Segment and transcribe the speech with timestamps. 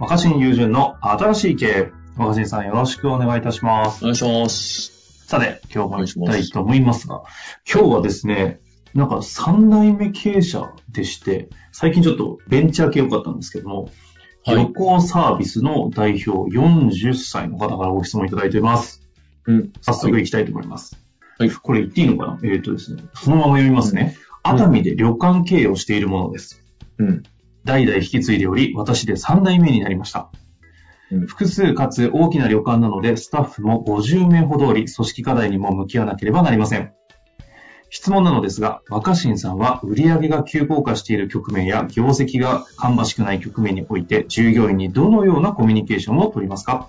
[0.00, 1.92] 若新友人の新しい経営。
[2.16, 4.02] 若新さんよろしくお願いいたします。
[4.02, 5.26] お願いします。
[5.26, 7.22] さて、今日も行きたいと思いますが、
[7.70, 8.60] 今日はですね、
[8.94, 13.90] なんか三代目経営者でして、最近ちょっとベンチャー系良かったんですけども、
[14.46, 19.02] はい旅行サービスの代表40歳の方からご質問いただいています。
[19.44, 19.70] うん。
[19.82, 20.96] 早速行きたいと思います。
[21.38, 22.38] はいこれ言っていいのかな？
[22.42, 24.16] えっ、とですね、そのまま読みますね。
[24.42, 26.64] 熱海で旅館経営をしているものです。
[26.96, 27.22] うん。
[27.64, 30.30] 代々引き継いでおり、私で3代目になりました。
[31.12, 36.92] うん複数かつ大きな旅館なので、スタッフも50名ほどおり、組織課題にも向き合わなければなりません。
[37.90, 46.88] 質問なのですが、若新さんは売上が急降下している局面や業績が芳しくない局面において、従業員にどのようなコミュニケーションを取りますか？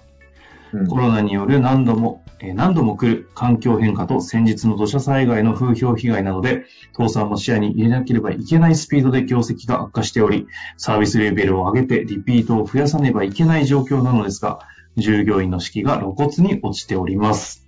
[0.74, 14.60] うんコロナによる何度も、えー何度も来る環境変化と先日の土砂災害の風評被害などで、倒産も視野に入れなければいけないスピードで業績が悪化しており、サービスレベルを上げてリピートを増やさねばいけない状況なのですが、
[14.98, 17.66] 従業員の士気が露骨に落ちております。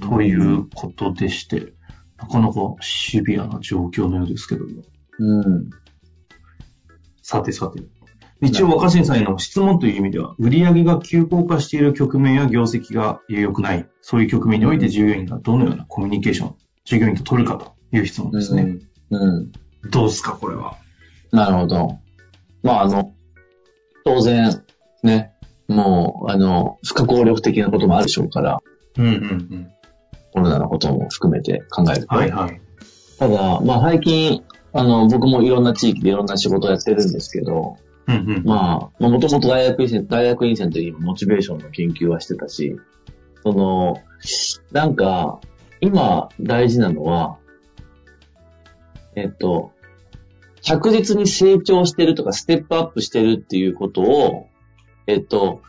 [0.00, 1.74] ということでして、
[2.18, 4.82] なかなかシビアな状況のようですけども。
[5.18, 5.70] うん。
[7.22, 7.82] さてさて。
[8.40, 18.76] 一応若新さんへの質問という意味では、売上が急降下している局面や業績が良くない、そういう局面において従業員がどのようなコミュニケーション、従業員と取るかという質問ですね。
[19.10, 19.22] うん。
[19.22, 19.52] うん。
[19.90, 20.76] どうですか、これは。
[21.32, 21.98] なるほど。
[22.62, 23.14] まあ、あの、
[24.04, 24.62] 当然、
[25.02, 25.32] ね、
[25.68, 28.60] もう、あの、不可抗力的なこともあるでしょうから、
[28.98, 29.06] うん。
[29.06, 29.12] うん。
[29.12, 29.14] う
[29.56, 29.68] ん。
[30.32, 32.14] コロナのことも含めて考えると。
[32.14, 32.60] はいはい。
[33.18, 35.64] ただ、まあ、最近、あの、僕もいろん。
[35.64, 36.26] な地域でいろん。
[36.26, 37.12] な仕事をやってるん。
[37.12, 37.78] ですけど、
[38.44, 42.76] まあ、もともと大学院生、大学院生の時にモチベーションの研究はしてたし、
[43.42, 44.02] その、
[44.72, 45.40] なんか、
[45.80, 47.38] 今大事なのは、
[49.14, 49.72] えっと、
[50.62, 54.48] 着実に成長してるとかステップアップしてるっていうことを、
[55.06, 55.62] えっと、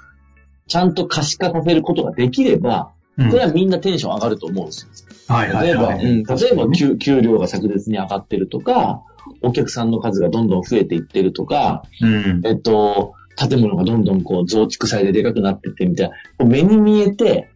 [0.68, 4.90] ちゃんと可視化させることができれば、うんそれはみんなテンション上がると思うんですよ。
[5.28, 6.06] はいはい例えば、はい。
[6.06, 9.04] うん、例えば給給料が昨日に上がってるとか、
[9.42, 12.42] お客さんの数がどんどん増えていってるとか、うん。
[12.46, 17.50] えっと、建物がどんどんこう増築されてでかくなってってみたいな、目に見えて、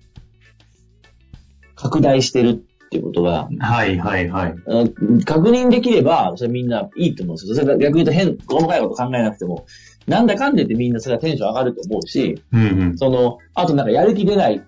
[1.75, 4.55] 拡大してるっていうことが、はいはいはい。
[4.67, 7.55] あ確認できれば、それみんないいと思うんですよ。
[7.55, 9.65] それが逆に言うと変、細かいこと考えなくても、
[10.07, 12.97] なんだかんでってみんなそれはテンション上がると思うし、うんうん。
[12.97, 14.61] その、あとなんかやる気出ない、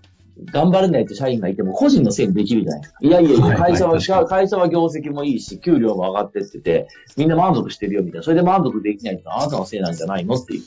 [0.51, 2.99] 頑張れないって社員がいても個人のせいにできるじゃないですか。
[3.01, 6.87] いやいやいや、会社は、会社は業績もいいし、給料も上がってってて、
[7.17, 8.23] みんな満足してるよみたいな。
[8.23, 10.63] それで満足できないってのはあなたのせいなんじゃないのっていう。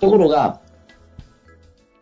[0.00, 0.60] ところが、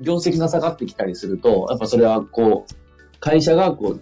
[0.00, 4.00] 業績が下がってきたりすると、やっぱそれはこう、会社がこう、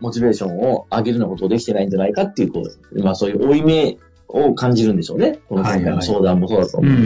[0.00, 3.98] モチベーションを上げるようなことをできてないんじゃないかっていう、こう、まあそういう負い目
[4.28, 5.40] を感じるんでしょうね。
[5.48, 7.02] この今回の相談もそうだとう思うん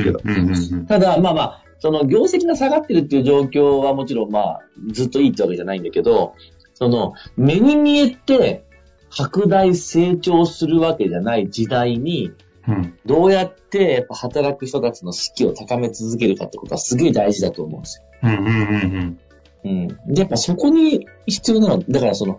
[0.47, 0.87] ですけど。
[0.87, 6.35] ただ、まあまあ、その業績が下がってるっていう状況はもちろんまあ、ずっといいってわけじゃないんだけど、
[6.75, 8.65] その、目に見えて
[9.11, 12.33] 拡大成長するわけじゃない時代に、
[12.67, 12.99] うん。
[13.05, 18.05] どうやってやっぱ働く人たちの士気を高め続けるかってことはすげえ大事だと思うんですよ。
[18.23, 19.19] うんうんうん
[19.65, 19.89] うん。
[20.15, 22.39] で、やっぱそこに必要なのは、だからその、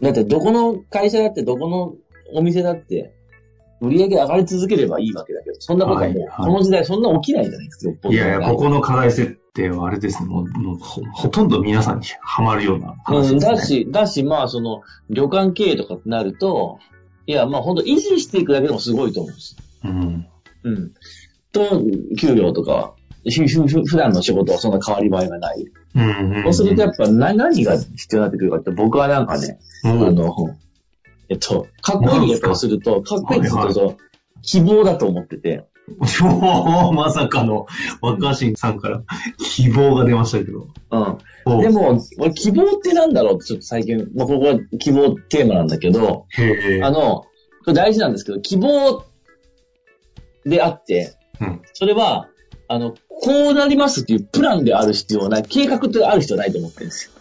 [0.00, 1.94] だってどこの会社だってどこの
[2.32, 3.12] お店だって、
[3.80, 10.28] 売り上げ上がり続ければいいわけだけど、そんなことはもう、はいはいこの時代そんな起きないじゃないですか、いやいや、ここの課題設定はあれですね。
[10.28, 13.56] もう、もうほほとんど皆さんにハマるような話うん、ですね。
[13.56, 16.78] だし、だし、まあ、その、旅館経営とかってなると、
[17.26, 19.56] いや、まあ、本当維持していくだけでもすごいと思うんです。
[19.84, 20.26] うん。
[20.64, 20.92] うん。
[21.52, 21.82] と、
[22.18, 25.66] 給料とかは、ふふふ普段の仕事はそんな変わり映えがない。
[25.94, 26.42] うんうんうん。
[26.44, 30.34] そうするとやっぱな何が必要になってくるかって、僕はなんかね、うんあの、
[31.30, 33.16] えっと、かっこいい言い方をすると、か？
[33.16, 33.96] っこいいってするはいと、
[34.42, 35.64] 希望だと思ってて、
[35.98, 36.04] お
[36.90, 37.66] ーまさかの
[38.00, 39.02] 若新さんから
[39.38, 40.68] 希望が出ましたけど。
[40.90, 41.18] うん。
[41.46, 43.34] おでも、俺希望ってなんだろう？
[43.36, 46.26] ってちょっと最近、まあ、ここは希望テーマなんだけど。
[46.82, 47.22] あの、
[47.64, 49.04] これ大事なんですけど、希望
[50.44, 52.28] であって、うんそれは、
[52.68, 57.12] あの、こうなりますっていうプランである必要はない、計画ってある必要はないと思ってるんですよ。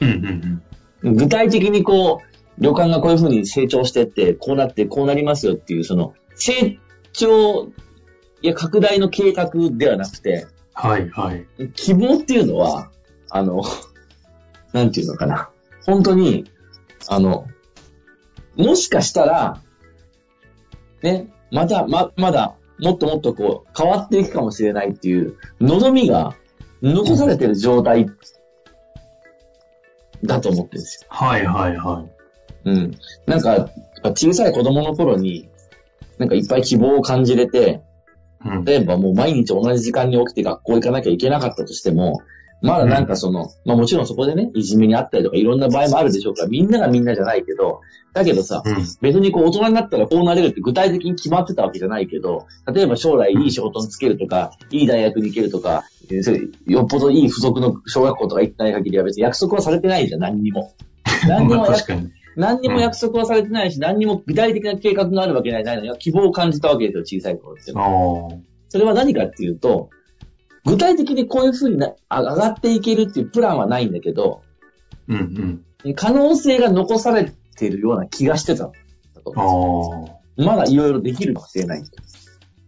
[0.00, 0.62] うんうん
[1.02, 1.16] うん。
[1.16, 6.78] 具体的にこう、旅館がこういうふうに成長してって、こうなって、こうなりますよっていう、その、成
[7.12, 7.72] 長
[8.42, 11.46] や拡大の計画ではなくて、はい、はい。
[11.74, 12.90] 希望っていうのは、
[13.30, 13.62] あの、
[14.72, 15.50] なんていうのかな。
[15.84, 16.44] 本当に、
[17.08, 17.46] あの、
[18.56, 19.60] もしかしたら、
[21.02, 26.36] ね、また、ま、まだ、もっともっとこう、変わっていくかもしれないっていう、望みが
[26.82, 28.06] 残されてる状態
[30.24, 31.08] だと思ってるんですよ。
[31.10, 32.21] はい、はい、はい。
[32.64, 32.96] うん。
[33.26, 33.68] なんか、
[34.14, 35.48] 小さい子供の頃に、
[36.18, 37.82] なんかいっぱい希望を感じれて、
[38.44, 38.64] うん。
[38.64, 42.22] 例えばもう毎日同じ時間に起きて学校行かなきゃいけなかったとしても、
[42.62, 47.80] まだなんかその、まあもちろんそこでね、いじめにあったりとかいろんな場合もあるでしょうから、みんながみんなじゃないけど、
[48.12, 48.76] だけどさ、うん。
[49.00, 55.84] 別にこう大人になったらこうなれるって具体的に決まってたわけじゃないけど、例えば将来いい仕事に就けるとか、いい大学に行けるとか、
[56.66, 60.72] よっぽどいい付属の小学校とか行ってない限りは別に約束はされてないじゃん、何にも。
[61.26, 62.10] 何にまも確かに。
[62.36, 67.72] 何にも約束はされてないし、何にも具体的な計画があるわけないのに、希望を感じたわけですよ、小さい頃って。
[68.68, 69.90] それは何かっていうと、
[70.64, 74.42] 具体的にこういう風になあ上がっていけるっていうプランはないんだけど、
[75.08, 75.94] うん、うん。
[75.94, 80.44] 可能性が残されているような気がしてたんだとああ。
[80.44, 81.82] まだいろいろできるかもしれない。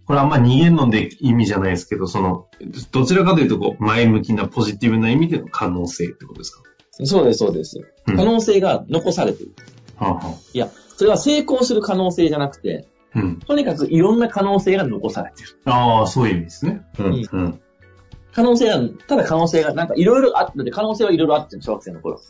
[0.06, 2.48] これあんま逃げんので意味じゃないですけど、その、
[2.90, 6.62] どちらかというと、こう、前向きなポジティブな意味での可能性ってことですか？
[7.02, 7.78] そうです、そうです。
[8.06, 9.54] うん可能性が残されている。
[9.96, 13.38] はあ、はいや、それは成功する可能性じゃなくて、あ、うん。
[13.38, 15.58] とにかくいろんな可能性が残されている。
[15.64, 16.82] ああ、そういう意味ですね。
[16.98, 17.02] う
[17.38, 17.60] ん。
[18.32, 22.20] 可能性が、ただ可能性が、なんかいろいろあって、可能性はいろいろあって、小学生の頃。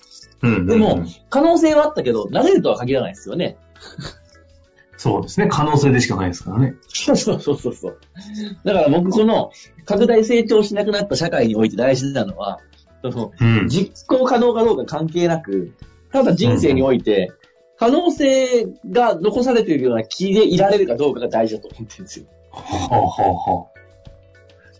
[0.42, 0.66] うん。
[0.66, 3.56] でもうん、可能性はあったけど、なれるとは限らないですよね。
[4.96, 5.48] そうですね。
[5.50, 6.74] 可能性でしかないですからね。
[6.88, 7.98] そうそうそうそうそう。
[8.64, 9.50] だから僕この
[9.84, 12.60] 拡大成長しなくなった社会において大事なのは、
[13.10, 13.68] そのうん。
[13.68, 15.74] 実行可能かどうか関係なく、
[16.12, 17.32] ただ人生において、
[17.76, 22.26] 可能性が残されているような気でいられるかどうかが大事だと思ってるんですよ。
[22.50, 23.66] はあ、はあ、は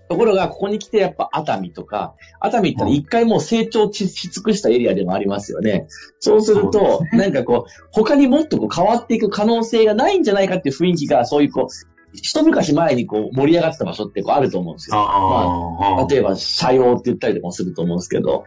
[0.09, 5.87] ところが、ここに来てやっぱ熱海とか、熱海って一回もう成長し尽くしたエリアでもありますよね。
[6.21, 14.97] そうすると、なんかこう、他にもっとこう変わっていく可能性がないんじゃないかっていう雰囲気が、そういうこう、一昔前にこう盛り上がった場所ってこうあると思うんですあ。
[14.97, 15.03] よ。
[15.03, 18.45] ああ、例えば、社用って言ったりとかもすると思うんですけど、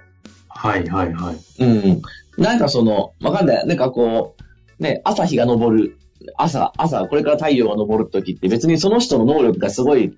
[0.50, 1.64] はい、はい、はい。
[1.64, 2.02] うん。
[2.38, 3.68] なんかその、わかんない。
[3.68, 4.36] なんかこ
[4.80, 5.98] う、ね、朝日が昇る、
[6.38, 10.18] 朝、朝、これから太陽が昇る時って別にその人の能力がすごい、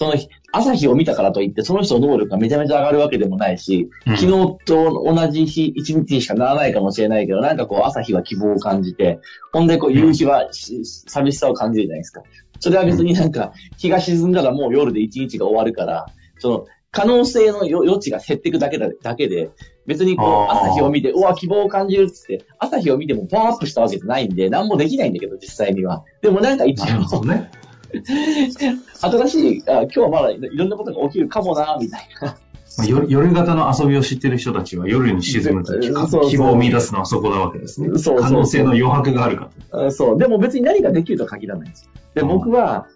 [0.00, 0.14] その
[0.50, 9.18] 朝日を見たからといってその人の能力がめちゃめちゃ上がるわけでもないし、うん昨日と同じ日、一日にしかならないかもしれないけど、なんかこう朝日は希望を感じて、
[9.52, 12.22] ほんでこう夕日はし寂しさを感じるじゃないですか。
[12.60, 16.06] それは別になんか日が沈んだらもう夜で一日が終わるから、
[16.38, 19.50] その可能性の余余地が減っていくだけだだけで、
[19.86, 26.04] 別にこう朝日を見て、うわ、希望を感じるっつって、朝日を見てもパワーアップしたわけじゃないんで、何もできないんだけど、実際には。
[26.22, 27.50] でもなんか一応、どね。
[29.00, 32.36] 新しい、あ今日はまだいろんなことが起きるかもな、みたいな。
[32.78, 37.88] まあ夜夜型の遊びを知ってる人たちは夜に沈むとき、う希望を見出すのはそこなわけですね。
[37.88, 40.18] そうそう可能性の余白があるかあそう。
[40.18, 41.90] でも別に何ができるとは限らないんです。
[42.14, 42.86] で、うん僕は、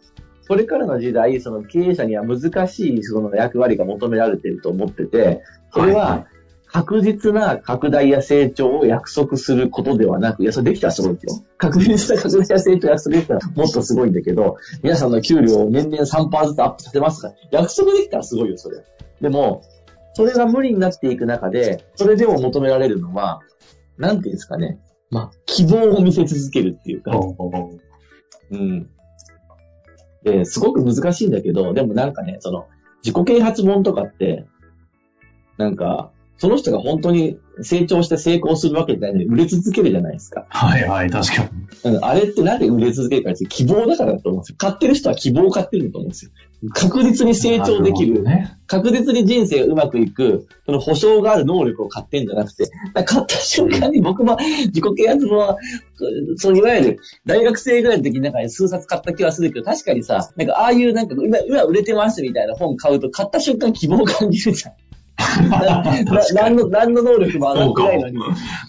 [0.46, 5.42] これからの時代、その経営者には難しいその役割が求められていると思ってて、
[5.72, 6.26] それは
[6.74, 11.44] 確実な拡大や成長を約束することではなく、いや、それできたらすごいですよ。
[11.56, 18.84] 確実な拡大や成長を約束できたらもっとすごいんだけど、皆さんの給料を年々3%ずつアップさせますから、約束できたらすごいよ、それ。
[19.20, 19.62] でも、
[20.14, 23.38] それが無理になっていく中で、それでも求められるのは、
[23.96, 24.80] なんていうんですかね。
[25.10, 27.20] まあ、希望を見せ続けるっていうか、ら。
[28.50, 28.90] うん。
[30.24, 32.66] で、すごく難しいんだけど、でもなんかね、その、
[33.04, 34.44] 自己啓発本とかって、
[35.56, 40.46] なんか、その人が本当に成長して成功するわけじゃないのに売れ続けるじゃないですか。
[40.48, 41.48] はいはい、確か
[41.84, 41.96] に。
[41.96, 44.56] うん、あれってなんで売れ続けるかって希望だからだと思うんですよ。
[44.58, 46.32] 買ってる人は希望を買ってると思うんですよ。
[46.72, 48.22] 確実に成長できる。
[48.22, 48.58] なほどね。
[48.66, 54.36] 確実に人生がうまくいく、その保証がある能力を買ってんじゃなくて、買った瞬間に僕も
[54.66, 55.58] 自己啓発本は、
[56.36, 64.72] そのいわゆる大学生ぐらいの時になんか数冊買った気はするけど、確かにさ、なんかああいうなんか今、今売れてますみたいな本買うと買った瞬間希望を感じるじゃん。
[66.34, 68.16] 何の、何の能力も上がってないのに。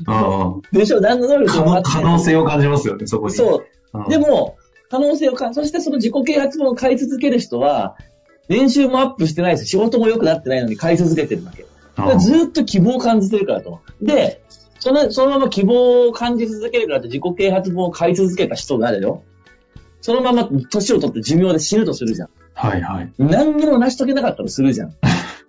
[0.07, 1.01] うんでしょ？
[1.01, 3.33] 何の能力も上がって可ない能性を感じますよね、そこに。
[3.33, 3.99] そう。
[3.99, 4.07] うん。
[4.07, 4.57] でも、
[4.89, 7.97] 可能性を感じ、そしてその自己啓発本を買い続ける人は、
[8.47, 11.65] 年収もアップしてないし、仕事も良くなってないのに買い続けてるわけ。
[12.19, 13.79] ずっと希望を感じてるからと。
[14.01, 14.43] で、
[14.79, 19.23] その、そのまま希望を感じ続けるからって自己啓発本を買い続けた人があるよ。
[20.01, 22.29] そのまま年を取って寿命で死ぬとするじゃん。
[22.53, 23.11] はいはい。
[23.17, 24.93] 何にも成し遂げなかったとするじゃん。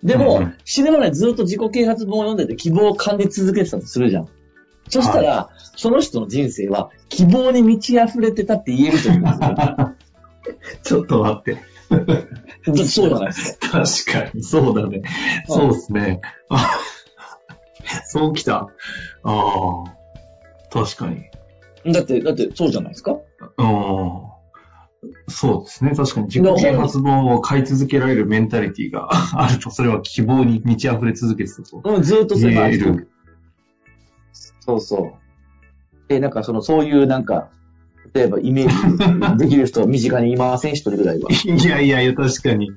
[0.03, 4.29] でも、うん死ぬまでずっと自己啓発本を読んでて希望を感じ続けてたとするじゃん。
[4.89, 9.95] そしたら、その人の人生は希望に満ち溢れてたって言えると思うんですよ。
[10.83, 11.59] ちょっと待って。
[12.85, 13.85] そうじゃないですか。
[13.85, 15.03] 確かに、そうだね。
[15.47, 16.21] そうですね。
[16.49, 16.71] あ
[18.07, 18.55] そうきた。
[18.59, 18.69] あ
[19.25, 19.85] あ、
[20.71, 21.93] 確かに。
[21.93, 23.13] だって、だってそうじゃないですか。
[23.59, 24.26] うん。
[25.29, 25.91] そうですね。
[25.95, 31.81] 確かに自己啓発本を買い続けられるメンタリティが あると、それは希望に満ち溢れ続けてたと。
[31.85, 33.09] うん、ずっとそれがある。
[34.61, 35.13] そうそう。
[36.09, 37.49] え、なんかその、そういうなんか、
[38.15, 41.29] 例えばイメージできる人、 身近にいません一人ぐらいは。
[41.31, 42.71] いやいやいや、確かに。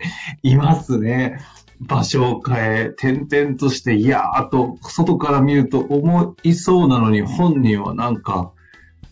[0.44, 1.39] いますね。
[1.79, 8.51] 場所を変え、点々として、いやーと、外から見ると思いそうなのに、本人はなんか、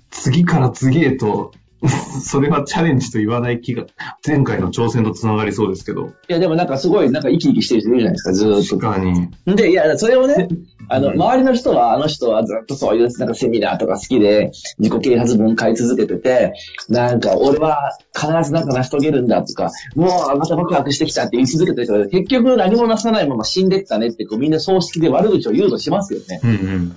[0.10, 1.52] 次から次へと、
[2.24, 3.86] それはチャレンジと言わない気が、
[4.26, 6.08] 前回の挑戦と繋がりそうですけど。
[6.08, 8.94] いや、でもなんかすごい、なんか生き生きしてる人いるじゃないですか、ずーっと確。
[8.94, 9.56] かに。
[9.56, 10.48] で、いや、それをね、
[10.90, 16.54] あの、うん周りの人は、あの人はずっとそういう、なんかセミナーとか好きで、自己啓発本買い続けてて、
[16.90, 26.40] なんか、俺は必ずなんか成し遂げるんだとか、もうまたワクワクしてきたって言い続けてる人が、結局何もなさないまま死んでったねって、こうみんな葬式で悪口を言うとしますよね。
[26.44, 26.96] うんうん。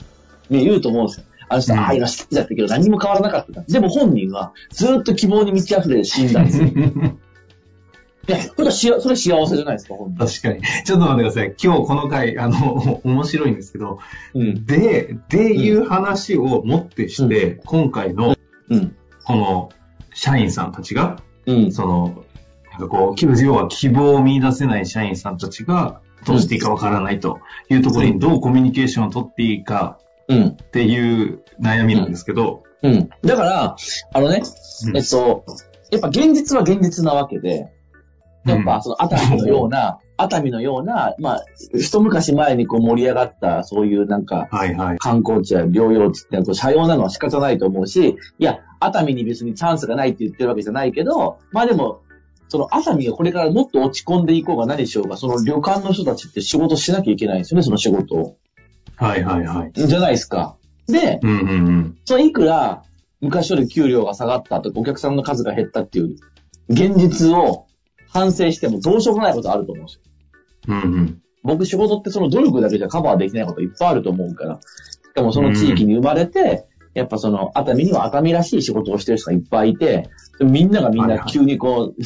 [0.51, 1.25] ね、言うと思うんですよ。
[1.51, 3.63] あの人、うんああいうの好きだったけど何も変わらなかった。
[3.63, 6.69] でも本人はずっと希望に満ち溢れて死んだんですよ。
[8.29, 10.19] いや、それそれ幸せじゃないですか、本人。
[10.25, 10.63] 確かに。
[10.85, 11.55] ちょっと待ってください。
[11.63, 13.99] 今日この回、あの、 面白いんですけど、
[14.35, 14.65] うん。
[14.67, 18.37] で、でいう話をもってして、今回の、
[18.69, 18.95] うん。
[19.25, 19.71] この、
[20.15, 21.73] 社員さんたちが、うん。
[21.73, 22.25] その、
[22.71, 27.41] なんかこう、要は希望を見出せない社員さんたちが、どうしていいかわからないと
[27.71, 30.10] いうところにどうコミュニケーションを取っていいかうん。
[30.35, 33.11] っていう悩みなんですけど、うん。
[33.23, 33.77] だから、
[34.15, 34.43] あのね、
[34.87, 35.45] うんえっと、
[35.91, 37.73] やっぱ現実は現実なわけで、
[38.47, 41.45] やっぱその熱海のような、熱海のような、まあ、
[41.75, 44.99] 一昔前にこう盛り上がった、そういうなんか、はいはい。
[44.99, 52.03] 観光地や療養地ってのは社用なのは仕方ないと思うし、いや、熱海に別にチャンスがないって言ってるわけじゃないけど、まあでも、
[52.49, 58.37] その熱海がこれからもっと落ち込んでいこうが何しようが、その旅館の人たちって仕事しなきゃいけないんですよね、その仕事を。
[59.01, 59.73] はいはいはい。
[59.75, 60.57] じゃないですか。
[60.87, 61.99] で、うんうんうん。
[62.05, 62.85] そのいくら
[63.21, 66.17] 昔より給料が下がったとかお客さんの数が減ったっていう
[66.69, 67.67] 現実を
[68.11, 70.03] 反省してもどうしようもないことあると思うんですよ。
[70.69, 71.23] うんうん。
[71.43, 74.61] 僕仕事ってその努力だけじゃカバーできないこといっぱいあると思うから。
[74.61, 82.03] しかもその地域に生まれて、やっぱその熱海には熱海らしい仕事をしてる人がいっぱいいて、みんながみんはいはない急にこう、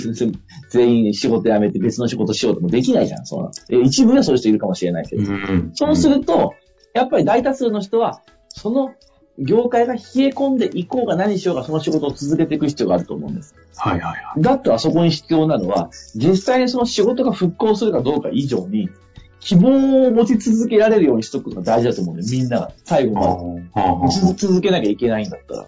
[0.71, 3.27] 全員仕事辞めて別の仕事しようともできないじゃん。
[3.27, 5.23] そのえ一部ではそういう人いるかもしれないけど。
[5.23, 5.71] うんうん。
[5.75, 6.55] そうすると、
[6.95, 8.95] やっぱり大多数の人は、その
[9.39, 13.55] 業界が冷え込んでいこうが何しようがその仕事を続けていく必要があると思うんです。
[13.77, 14.43] はいはいはい。
[14.43, 18.89] だったらそこに必要なのは、実際にその仕事が復興するかどうか以上に、
[19.41, 22.73] 希望を持ち続けられるようにしとくのが大事だと思うんだよ、みんなが。
[22.85, 24.35] 最後まで。
[24.37, 25.67] 続けなきゃいけないんだったら。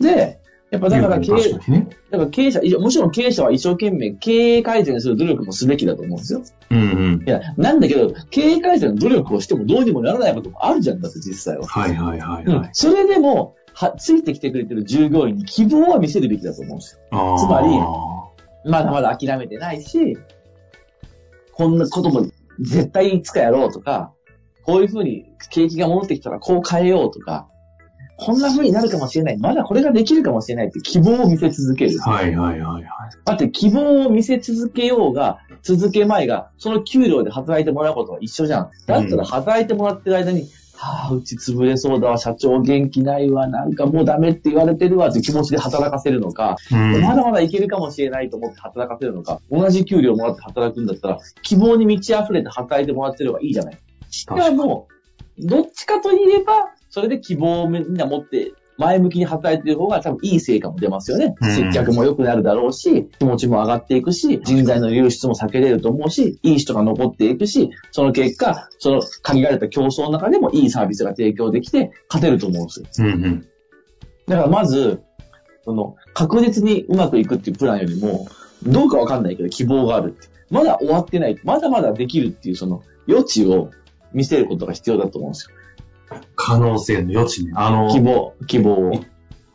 [0.00, 0.39] で、
[0.70, 1.88] やっぱだから経営、ね。
[2.10, 6.42] だから経営者、もちろん経営者は一生懸命経営改善する努力もすべきだと思うんですよ。
[6.70, 6.82] うんう
[7.18, 7.24] ん。
[7.26, 11.66] いや、なんだけど、経営改善の努力をしてもどうにもならないこともあるじゃんだって実際は。
[11.66, 12.70] はいはいはいうんはい。
[12.72, 17.36] それでも、は、ついてきてくれてる従業員に希望は見せるべきだと思うんですよ。
[17.38, 20.18] つまりまだまだ諦めてないし、
[21.52, 22.26] こんなことも
[22.60, 24.12] 絶対いつかやろうとか、
[24.62, 27.48] こういうふうに景気が戻ってきたらこう変えようとか、
[28.20, 29.38] こんな風になるかもしれない。
[29.38, 31.98] まだこれができるかもしれないって希望を見せ続ける。
[32.00, 32.84] はいはいはいはい。
[33.24, 38.70] だって希望を見せ続けようが、続けまいが、その給料で働いてもらうことは一緒じゃん。
[38.86, 40.48] だったら働いてもらってる間に、
[40.80, 53.78] はあ、うち潰れそうだわ、社長元気ないわ、なんかもうダメって言われてるわって気持ちで働かせるのか、うんまだまだいけるかもしれないと思って働かせるのか、同じ給料もらって働くんだったら、希望に満ち溢れて働いてもらってる方がいいじゃない。
[54.08, 54.88] しかも、
[55.38, 61.34] どっちかといえば、それで希望をみんな持って、前向きに働いてる方が多分いい成果も出ますよね。
[61.38, 73.08] うん接客も良くなるだろうし、気持ちも上がっていくし、人材の流出も避けれると思うし、いい人が残っていくし、その結果、その限られた競争の中でもいいサービスが提供できて、勝てると思うんですよ。
[73.08, 73.46] うんうん。
[74.26, 75.02] だからまず、
[75.64, 78.26] その、確実にうまくいくっていうプランよりも、
[78.66, 80.28] どうかわかんないけど希望があるって。
[80.50, 81.38] まだ終わってない。
[81.44, 83.70] まだまだできるっていうその余地を
[84.12, 85.56] 見せることが必要だと思うんですよ。
[86.50, 87.52] 可能性の余地ね。
[87.54, 89.04] あの、希望、希望を。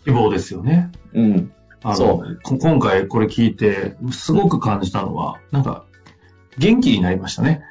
[0.06, 0.92] 希望ですよね。
[1.14, 1.52] うん。
[1.84, 5.86] あその、こ今回これ聞いて、すごく感じたのは、なんか、
[6.58, 7.64] 元気になりましたね。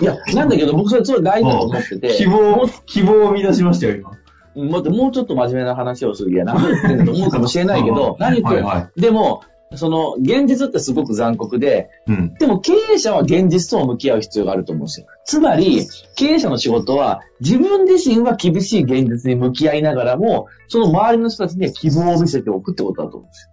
[0.00, 2.14] いや、なんだけど僕それ、それ大事だと思ってて。
[2.14, 4.10] 希望、希望を生み出しましたよ、今。
[4.10, 6.32] うんもっと、もうちょっと真面目な話をする。
[6.32, 9.42] いや、何言って思うかもしれないけど、何言ってはいはでも、
[9.74, 12.34] その、現実ってすごく残酷で、うん。
[12.34, 15.06] でも経営者は現実と向き合う必要があると思うんですよ。
[15.26, 23.50] つまり、経営者の仕事は自分自身は厳しい現実に向き合いながらも、その周りの人たちには希望を見せておくってことだと思うんです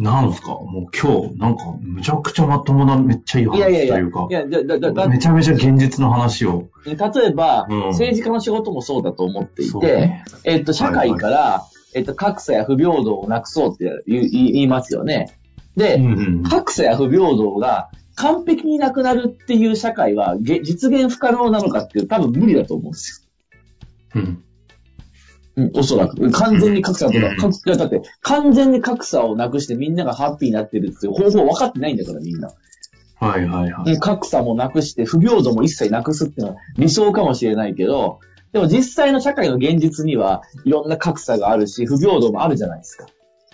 [0.00, 0.50] なんすか？
[0.50, 6.68] もう今日、なんか、むちゃくちゃまともな、めっちゃいい話いやいやいや、というかい、や、だ、だ、めちゃめちゃ現実の話を。
[6.86, 6.94] 例
[7.26, 11.64] えば、うん政治家の仕事もそうだと思っていて、ねえっと、社会から、
[11.98, 14.22] えっと、格差や不平等をなくそうって言
[14.56, 15.38] いますよね。
[15.76, 23.28] で、うんうん格差や不平等が完璧になくなるっていう社会はげ実現不可能なのかっていう多分無理だと思うんです
[24.14, 24.22] うん。
[24.22, 24.28] よ。
[25.56, 26.30] うん、おそらく。
[26.30, 32.50] 完全に格差とか、だって完全に格差をなくしてみんながハッピーになってるっていう方法分かってないんだからみんな。
[33.20, 33.92] はいはいはい。
[33.92, 38.20] うん格差もなくして不平等も一切なくすっていうのは理想かもしれないけど、
[38.52, 43.06] でも実際の社会の現実にはいろんな格差があるし、不平等もあるじゃないですか。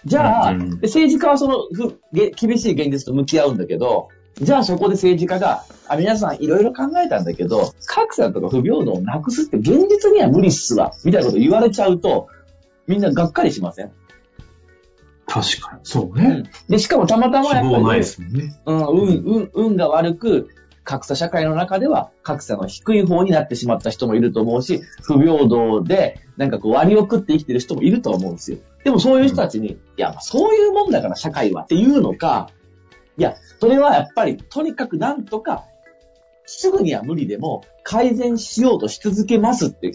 [0.04, 4.08] じゃあ、うんうんで政治家はそのふげ厳しい現実と向き合うんだけど、
[4.40, 12.28] じゃあそこで政治家が、あ、皆さんいろいろ考えたんだけど、格差とか不平等をなくすって現実には無理っすわ、みたいなこと言われちゃうと、
[12.86, 13.92] みんながっかりしません、
[15.26, 15.80] 確かに。
[15.84, 16.44] そうね。
[16.68, 18.00] で、しかもたまたまやっぱり、
[18.32, 18.56] ね。
[18.66, 20.48] うん、運、運、運が悪く、
[20.84, 28.58] 格差社会の中では格差の低い方になってしまった人もいると思うし、不平等で、なんかこう割を食って生きてる人もいると思うんですよ。
[28.84, 32.50] でもそういう人たちに、いや、まあそういうもんだから社会はっていうのか、
[33.16, 35.64] いや、それはやっぱり、とにかくなんとか、
[36.46, 39.92] すぐには無理でも改善しようとし続けますって、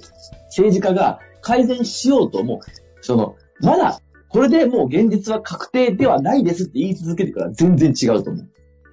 [0.48, 2.62] 政治家が改善しようとも、
[3.02, 8.50] その、まだ、これでもう現実は確定ではないですって言い続けてから全然違うと思う。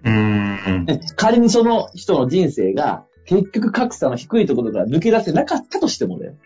[0.07, 0.85] うーん。
[0.87, 6.37] ね仮にその人の人生が結局格差の低いところから抜け出せなかったとしてもね、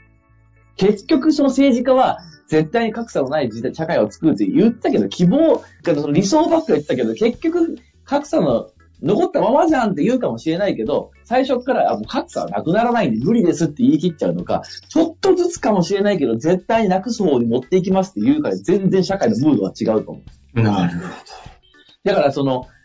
[0.76, 8.70] 結局その政治家は絶対に格差のない時代、社会を作るって言ったけど、希望、その理想ばっかり言ってたけど、結局格差の
[9.02, 20.22] 残ったままじゃんって言うかもしれないけど、最初からあもう格差はなくならないんで無理ですって言い切っちゃうのか、ちょっとずつかもしれないけど、絶対になくす方に持っていきますって言うから、全然社会のムードは違うと思
[20.54, 20.62] う。
[20.62, 21.04] なるほ
[22.04, 22.79] だからその、うん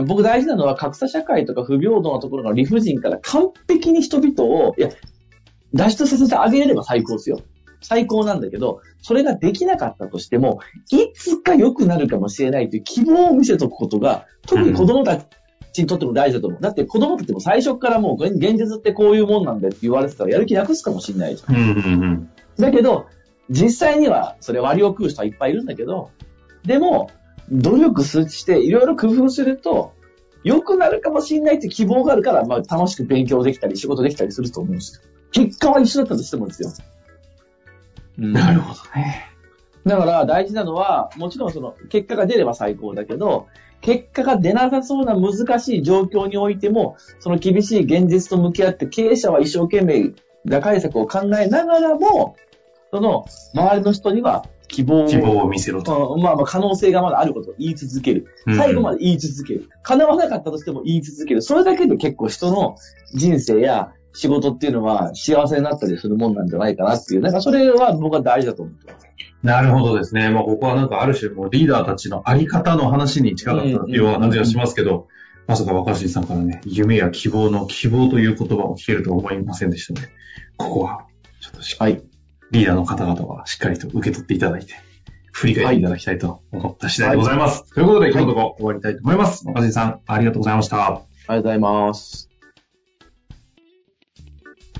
[0.00, 4.88] 僕大事なのは格差社会とか不平等なところの理不尽から完璧に人々を、いや、
[5.74, 7.40] 脱出させてあげれれば最高ですよ。
[7.82, 15.18] 最高なんだけど、それができなかったとしても、いつか良くなるかもしれないという希望を見せとくことが、特に子供た
[15.72, 16.60] ちにとっても大事だと思う。
[16.60, 21.54] だって子供たちも最初からもう現現実ってこういうもんなんだって言われてたらやる気なくすかもしれないじゃん。
[21.54, 21.60] ど。
[21.60, 22.30] うんうんうん。
[22.56, 23.06] だけど、
[23.50, 26.10] 実際にはそれ割を食う人はいっぱいいるんだけど、
[26.64, 27.10] でも、
[27.50, 29.92] 努力していろいろ工夫すると、
[30.44, 35.02] 良くなるかもしれないって希望があるから、まあ楽しく勉強できたり仕事できたりすると思うんですよ。
[35.30, 36.72] 結果は一緒だったとしてもですよ。
[38.18, 39.28] うんなるほどね。
[39.84, 43.48] だから大事なのは、もちろんその結果が出れば最高だけど、
[43.80, 50.12] 結果が出なさそうな難しい状況においても、その厳しい現実と向き合って経営者は一生懸命
[50.46, 52.36] 打開策を考えながらも、
[52.92, 53.24] その
[53.54, 56.14] 周りの人には希望を希望を見せろと。
[56.14, 58.26] うんまあまあ可能性がまだあることを言い続ける。
[58.46, 59.70] うん最後まで言い続ける。
[59.82, 61.40] 叶わなかったとしても言い続ける。
[61.40, 62.76] それだけで結構人の
[63.14, 67.22] 人生や仕事っていうのは幸せになったりするもんなんじゃないかなっていう。
[67.22, 69.06] なんかそれは僕は大事だと思ってます。
[69.42, 70.28] なるほどですね。
[70.28, 75.08] まあ、ここはなんかある種もうリーダーたちのあり方の話に近かったような感じがしますけど、
[75.46, 80.12] まさか若新さんからね、夢や希望の希望という言葉を聞けるとは思いませんでしたので、
[80.58, 81.06] ここは
[81.40, 82.00] ちょっとしっかり、
[82.52, 84.74] リーダーの方々はしっかりと受け取っていただいて、
[85.32, 87.68] 振り返っていただきたいと思った次第でございます。
[87.74, 89.46] ということで、今日のところ終わりたいと思います。
[89.46, 90.86] 若新さん、ありがとうございました。
[90.86, 90.96] あり
[91.28, 92.28] がとうございます。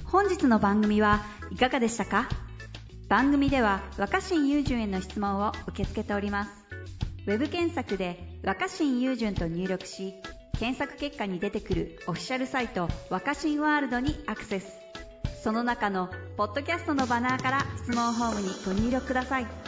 [0.05, 2.29] 本日の番組はいかがでしたか？
[3.09, 6.51] 番組では若新雄純への質問を受け付けております
[7.27, 10.15] ウェブ検索で若新雄純と入力し
[10.59, 14.82] 検索結果に出てくるオフィシャルサイト若新ワールドにアクセス
[15.42, 19.62] その中のポッドキャストのバナーから質問ホームにご入力ください。